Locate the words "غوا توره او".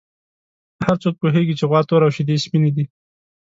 1.69-2.13